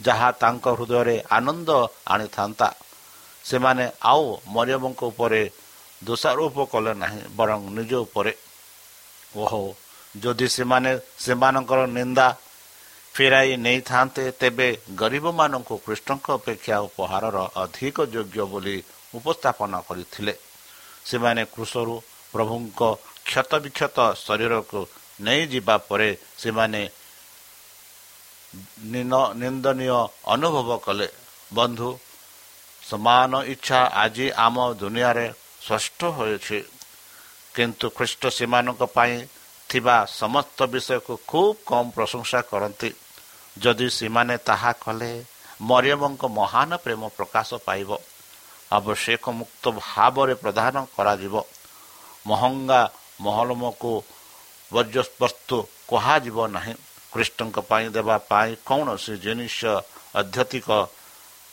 [0.00, 1.70] ଯାହା ତାଙ୍କ ହୃଦୟରେ ଆନନ୍ଦ
[2.12, 2.68] ଆଣିଥାନ୍ତା।
[3.44, 5.42] ସେମାନେ ଆଉ ମରିୟମଙ୍କ ଉପରେ
[6.02, 8.32] ଦୋଷାରୋପ କଲେ ନାହିଁ ବରଂ ନିଜ ଉପରେ।
[9.36, 9.62] ଓହୋ
[10.14, 10.90] ଯଦି ସେମାନେ
[11.24, 12.26] ସେମାନଙ୍କର ନିନ୍ଦା
[13.14, 14.68] ଫେରାଇ ନେଇଥାନ୍ତେ ତେବେ
[15.00, 18.76] ଗରିବମାନଙ୍କୁ କୃଷ୍ଣଙ୍କ ଅପେକ୍ଷା ଉପହାରର ଅଧିକ ଯୋଗ୍ୟ ବୋଲି
[19.18, 20.34] ଉପସ୍ଥାପନ କରିଥିଲେ।
[21.08, 21.94] ସେମାନେ କୃଷରୁ
[22.34, 22.80] ପ୍ରଭୁଙ୍କ
[23.26, 24.80] କ୍ଷତ ବିକ୍ଷତ ଶରୀରକୁ
[25.20, 26.10] ନେଇଯିବା ପରେ
[26.42, 26.82] ସେମାନେ
[29.40, 29.90] ନିନ୍ଦନୀୟ
[30.34, 31.08] ଅନୁଭବ କଲେ।
[31.52, 31.90] ବନ୍ଧୁ
[32.82, 35.26] ସମାନ ଇଚ୍ଛା ଆଜି ଆମ ଦୁନିଆରେ
[35.66, 36.58] ସ୍ପଷ୍ଟ ହୋଇଛି।
[37.54, 39.14] କିନ୍ତୁ ଖ୍ରୀଷ୍ଟ ସେମାନଙ୍କ ପାଇଁ
[39.70, 42.90] ଥିବା ସମସ୍ତ ବିଷୟକୁ ଖୁବ୍ କମ୍ ପ୍ରଶଂସା କରନ୍ତି।
[43.56, 45.12] ଯଦି ସେମାନେ ତାହା କଲେ
[45.68, 47.90] ମରିୟମଙ୍କ ମହାନ ପ୍ରେମ ପ୍ରକାଶ ପାଇବ।
[48.78, 51.34] ଆବଶ୍ୟକ ମୁକ୍ତ ଭାବରେ ପ୍ରଦାନ କରାଯିବ।
[52.26, 52.80] ମହଙ୍ଗା
[53.20, 53.92] ମହଲମକୁ
[54.72, 55.56] ବର୍ଜ୍ୟବସ୍ତୁ
[55.88, 56.74] କୁହାଯିବ ନାହିଁ।
[57.12, 59.60] ଖ୍ରୀଷ୍ଟଙ୍କ ପାଇଁ ଦେବା ପାଇଁ କୌଣସି ଜିନିଷ
[60.14, 60.68] ଅଧ୍ୟତିକ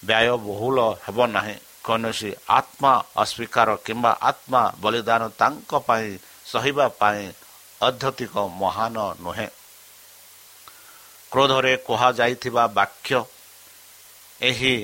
[0.04, 6.08] ବ୍ୟୟବହୁଳ ହେବ ନାହିଁ। କୌଣସି ଆତ୍ମା ଅସ୍ୱୀକାର କିମ୍ବା ଆତ୍ମା ବଳିଦାନ ତାଙ୍କ ପାଇଁ
[6.45, 7.21] ସହିବା ପାଇଁ
[7.82, 9.50] ଅଧ୍ୟତିକ ମହାନ ନୁହେଁ।
[11.32, 13.24] କ୍ରୋଧରେ କୁହାଯାଇଥିବା ବାକ୍ୟ
[14.41, 14.76] ଏହି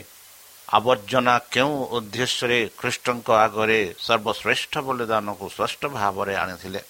[0.68, 6.82] ଆବର୍ଜନା କେଉଁ ଉଦ୍ଦେଶ୍ୟରେ ଖ୍ରୀଷ୍ଟଙ୍କ ଆଗରେ ସର୍ବଶ୍ରେଷ୍ଠ ବଳିଦାନକୁ ସ୍ପଷ୍ଟ ଭାବରେ ଆଣିଥିଲେ?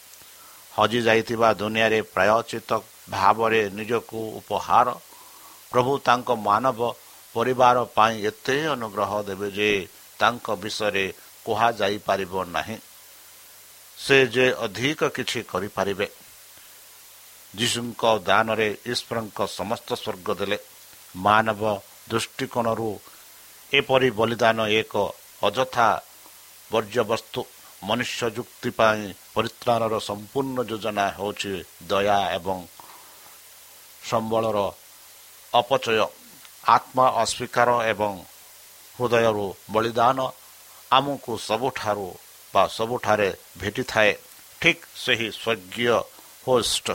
[0.78, 2.72] ହଜିଯାଇଥିବା ଦୁନିଆରେ ପ୍ରାୟଚିତ
[3.10, 4.88] ଭାବରେ ନିଜକୁ ଉପହାର
[5.72, 6.80] ପ୍ରଭୁ ତାଙ୍କ ମାନବ
[7.34, 9.70] ପରିବାର ପାଇଁ ଏତେ ଅନୁଗ୍ରହ ଦେବେ ଯେ
[10.20, 11.06] ତାଙ୍କ ବିଷୟରେ
[11.46, 12.78] କୁହାଯାଇପାରିବ ନାହିଁ।
[13.98, 16.08] ସେ ଯେ ଅଧିକ କିଛି କରିପାରିବେ।
[17.58, 20.58] ଯୀଶୁଙ୍କ ଦାନରେ ଈଶ୍ୱରଙ୍କ ସମସ୍ତ ସ୍ୱର୍ଗ ଦେଲେ।
[21.16, 21.62] ମାନବ
[22.10, 22.90] ଦୃଷ୍ଟିକୋଣରୁ
[23.74, 24.94] ଏପରି ବଳିଦାନ ଏକ
[25.44, 25.88] ଅଯଥା
[26.72, 27.42] ବର୍ଜ୍ୟବସ୍ତୁ।
[27.84, 29.02] ମନୁଷ୍ୟ ଯୁକ୍ତି ପାଇଁ
[29.36, 31.54] ପରିତ୍ରାଣର ସମ୍ପୂର୍ଣ୍ଣ ଯୋଜନା ହେଉଛି
[31.90, 32.60] ଦୟା ଏବଂ
[34.10, 34.58] ସମ୍ବଳର
[35.54, 36.00] ଅପଚୟ।
[36.76, 38.14] ଆତ୍ମା ଅସ୍ୱୀକାର ଏବଂ
[38.96, 40.20] ହୃଦୟରୁ ବଳିଦାନ
[40.92, 42.08] ଆମକୁ ସବୁଠାରୁ
[42.54, 44.12] ବା ସବୁଠାରେ ଭେଟିଥାଏ।
[44.62, 45.98] ଠିକ୍ ସେହି ସ୍ୱର୍ଗୀୟ
[46.48, 46.88] ହୋଷ୍ଟ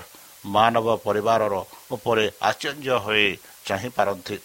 [0.46, 1.54] ମାନବ ପରିବାରର
[1.94, 3.26] ଉପରେ ଆଶ୍ଚର୍ଯ୍ୟ ହୋଇ
[3.66, 4.36] ଚାହିଁପାରନ୍ତି।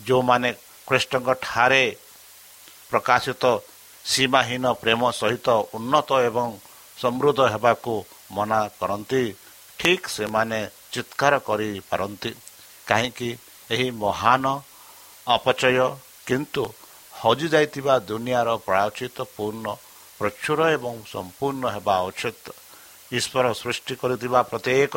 [0.00, 0.50] ଯେଉଁମାନେ
[0.88, 1.84] ଖ୍ରୀଷ୍ଟଙ୍କ ଠାରେ
[2.90, 3.44] ପ୍ରକାଶିତ
[4.04, 6.48] ସୀମାହୀନ ପ୍ରେମ ସହିତ ଉନ୍ନତ ଏବଂ
[6.96, 7.94] ସମୃଦ୍ଧ ହେବାକୁ
[8.36, 9.22] ମନା କରନ୍ତି।
[9.78, 10.60] ଠିକ୍ ସେମାନେ
[10.92, 12.30] ଚିତ୍କାର କରିପାରନ୍ତି
[12.86, 13.30] କାହିଁକି?
[13.70, 14.44] ଏହି ମହାନ
[15.26, 15.86] ଅପଚୟ
[16.26, 16.64] କିନ୍ତୁ
[17.12, 19.66] ହଜିଯାଇଥିବା ଦୁନିଆର ପ୍ରାୟଚିତ ପୂର୍ଣ୍ଣ
[20.18, 22.46] ପ୍ରଚୁର ଏବଂ ସମ୍ପୂର୍ଣ୍ଣ ହେବା ଉଚିତ।
[23.12, 24.94] ଈଶ୍ୱର ସୃଷ୍ଟି କରିଥିବା ପ୍ରତ୍ୟେକ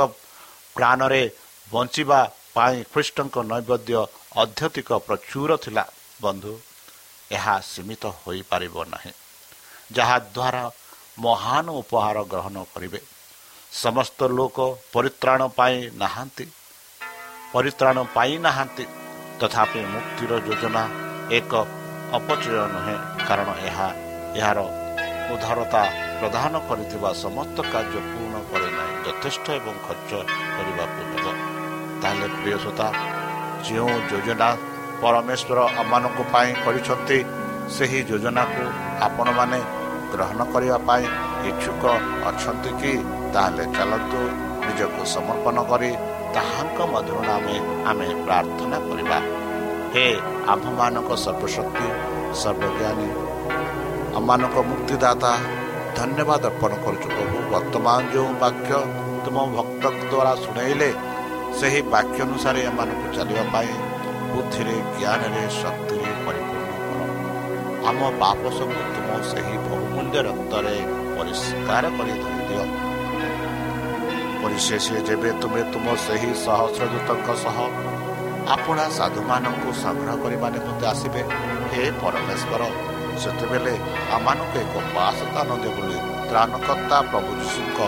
[0.76, 1.24] ପ୍ରାଣରେ
[1.72, 2.20] ବଞ୍ଚିବା
[2.56, 4.00] ପାଇଁ ଖ୍ରୀଷ୍ଟଙ୍କ ନୈବେଦ୍ୟ
[4.36, 5.88] ଅଧ୍ୟତିକ ପ୍ରଚୁର ଥିଲା
[6.22, 6.60] ବନ୍ଧୁ
[7.32, 9.12] ଏହା ସୀମିତ ହୋଇପାରିବ ନାହିଁ।
[9.92, 10.72] ଯାହାଦ୍ୱାରା
[11.20, 13.02] ମହାନ ଉପହାର ଗ୍ରହଣ କରିବେ।
[13.72, 16.46] ସମସ୍ତ ଲୋକ ପରିତ୍ରାଣ ପାଇଁ ନାହାନ୍ତି।
[17.54, 18.86] ପରିତ୍ରାଣ ପାଇନାହାନ୍ତି
[19.40, 20.84] ତଥାପି ମୁକ୍ତିର ଯୋଜନା
[21.32, 21.52] ଏକ
[22.14, 23.88] ଅପଚୟ ନୁହେଁ। କାରଣ ଏହା
[24.36, 24.60] ଏହାର
[25.34, 25.82] ଉଦାରତା
[26.20, 30.12] ପ୍ରଦାନ କରିଥିବା ସମସ୍ତ କାର୍ଯ୍ୟ ପୂର୍ଣ୍ଣ କରେ ନାହିଁ। ଯଥେଷ୍ଟ ଏବଂ ଖର୍ଚ୍ଚ
[30.56, 31.26] କରିବାକୁ ହେବ।
[32.02, 33.17] ତାହେଲେ ପ୍ରିୟସତା
[33.68, 34.50] ଯେଉଁ ଯୋଜନା
[35.02, 37.18] ପରମେଶ୍ୱର ଆମମାନଙ୍କ ପାଇଁ କରିଛନ୍ତି
[37.76, 38.64] ସେହି ଯୋଜନାକୁ
[39.08, 39.60] ଆପଣମାନେ
[40.12, 41.06] ଗ୍ରହଣ କରିବା ପାଇଁ
[41.50, 41.84] ଇଚ୍ଛୁକ
[42.30, 42.94] ଅଛନ୍ତି କି?
[43.34, 44.22] ତାହେଲେ ଚାଲନ୍ତୁ
[44.66, 45.92] ନିଜକୁ ସମର୍ପଣ କରି
[46.36, 47.56] ତାହାଙ୍କ ମଧୁର ନାମେ
[47.90, 49.18] ଆମେ ପ୍ରାର୍ଥନା କରିବା।
[49.94, 50.06] ହେ
[50.54, 51.88] ଆମ୍ଭମାନଙ୍କ ସର୍ବଶକ୍ତି
[52.42, 53.10] ସର୍ବଜ୍ଞାନୀ
[54.18, 55.32] ଆମମାନଙ୍କ ମୁକ୍ତିଦାତା
[55.98, 58.72] ଧନ୍ୟବାଦ ଅର୍ପଣ କରୁଛୁ ପ୍ରଭୁ। ବର୍ତ୍ତମାନ ଯେଉଁ ବାକ୍ୟ
[59.24, 60.90] ତୁମ ଭକ୍ତଙ୍କ ଦ୍ୱାରା ଶୁଣେଇଲେ
[61.60, 63.72] ସେହି ବାକ୍ୟ ଅନୁସାରେ ଏମାନଙ୍କୁ ଚାଲିବା ପାଇଁ
[64.32, 67.00] ବୁଦ୍ଧିରେ ଜ୍ଞାନରେ ଶକ୍ତିରେ ପରିପୂର୍ଣ୍ଣ କର।
[67.90, 70.76] ଆମ ପାପ ସବୁ ତୁମ ସେହି ବହୁମୂଲ୍ୟ ରକ୍ତରେ
[71.16, 72.64] ପରିଷ୍କାର କରି ଧରିଦିଅ
[74.42, 77.58] ପରିଶେଷ ଯେବେ ତୁମେ ତୁମ ସେହି ସହସ୍ରଦୂତଙ୍କ ସହ
[78.56, 81.22] ଆପଣା ସାଧୁମାନଙ୍କୁ ସଂଗ୍ରହ କରିବା ନିମନ୍ତେ ଆସିବେ
[81.72, 82.62] ହେ ପରମେଶ୍ୱର
[83.22, 83.74] ସେତେବେଳେ
[84.16, 85.98] ଆମମାନଙ୍କୁ ଏକ ବାସସ୍ଥାନ ଦେବ ବୋଲି
[86.30, 87.80] ତ୍ରାଣକର୍ତ୍ତା ପ୍ରଭୁ ଯୀଶୁଙ୍କ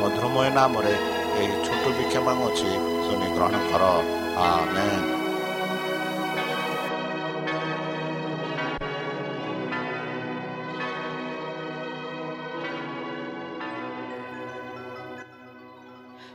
[0.00, 0.94] ମଧୁରମୟ ନାମରେ
[1.40, 2.70] ଏହି ଛୋଟ ବିକ୍ଷମ ଅଛି।
[3.08, 3.84] सुने ग्रहण कर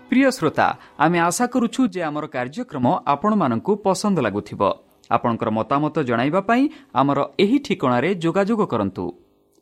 [0.09, 0.65] प्रिय श्रोता
[1.03, 4.69] आमे आशा करूछु जे हमर कार्यक्रम आपण मानको पसंद लागुथिबो
[5.09, 9.05] आपणकर मतामत जणाइबा पई हमर एही ठिकणा रे जोगाजोग करंतु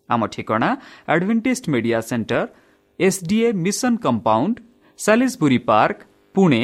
[0.10, 0.70] हमर ठिकणा
[1.16, 2.46] Adventist media centre
[3.00, 4.60] SDA mission compound
[5.00, 6.04] Salisbury park
[6.36, 6.64] Pune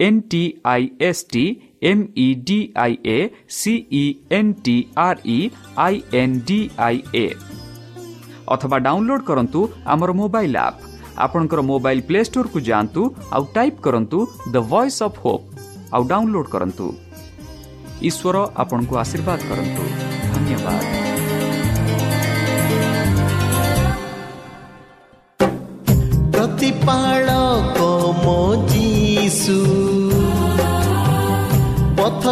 [0.00, 1.44] N T I S T
[1.82, 3.18] M E D I A
[3.58, 5.38] C E N T R E
[5.78, 7.26] I N D I A
[8.54, 10.82] ଅଥବା ଡାଉନଲୋଡ୍ କରନ୍ତୁ ଆମର mobile app
[11.18, 13.02] ଆପଣଙ୍କର mobile play ଷ୍ଟୋରକୁ ଯାଆନ୍ତୁ
[13.32, 14.18] ଆଉ type କରନ୍ତୁ
[14.52, 15.44] the voice of hope
[15.94, 16.86] ଆଉ download କରନ୍ତୁ
[18.08, 19.82] ଈଶ୍ୱର ଆପଣଙ୍କୁ ଆଶୀର୍ବାଦ କରନ୍ତୁ
[20.34, 20.80] ଧନ୍ୟବାଦ
[26.34, 27.33] ପ୍ରତିପାଳକ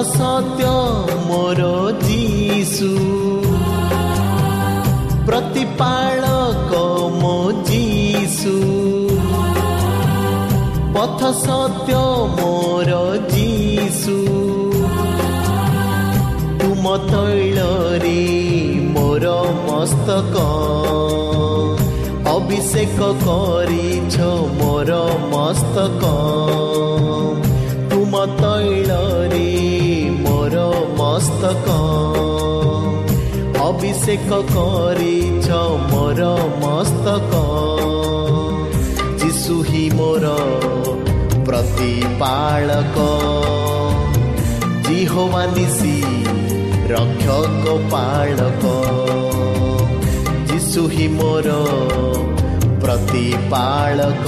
[0.02, 0.64] ସତ୍ୟ
[1.26, 2.90] ମୋର ଯୀଶୁ।
[5.26, 6.72] ପ୍ରତିପାଳକ
[7.22, 8.56] ମୋ ଯୀଶୁ।
[10.94, 11.94] ପଥ ସତ୍ୟ
[12.38, 14.18] ମୋର ଯୀଶୁ।
[16.60, 18.22] ତୁମ ତୈଳରେ
[18.92, 19.26] ମୋର
[19.68, 20.36] ମସ୍ତକ।
[22.36, 24.20] ଅଭିଷେକ କରିଛ
[24.58, 24.90] ମୋର
[25.32, 26.02] ମସ୍ତକ।
[31.42, 31.68] ମସ୍ତକ
[33.62, 35.48] ଅଭିଷେକ କରିଛ
[35.90, 36.20] ମୋର
[36.62, 37.32] ମସ୍ତକ।
[39.22, 40.26] ଯୀଶୁ ହିଁ ମୋର
[41.44, 42.96] ପ୍ରତିପାଳକ।
[44.86, 45.96] ଜିହୋବା ନିଶି
[46.92, 48.64] ରକ୍ଷକ ପାଳକ।
[50.46, 51.48] ଯୀଶୁ ହିଁ ମୋର
[52.80, 54.26] ପ୍ରତିପାଳକ।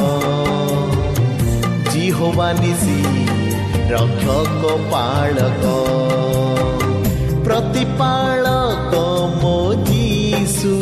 [1.92, 3.00] ଜିହୋବା ନିଶି
[3.88, 5.64] ରକ୍ଷକ ପାଳକ।
[7.44, 8.92] ପ୍ରତିପାଳକ
[9.42, 10.74] ମୋ ଯୀଶୁ।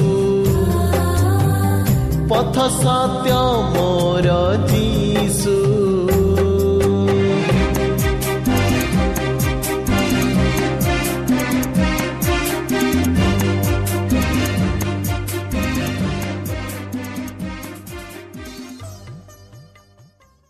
[2.28, 3.32] ପଥ ସତ୍ୟ
[3.74, 4.28] ମୋର